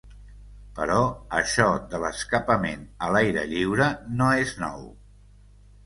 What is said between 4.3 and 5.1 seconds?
és nou.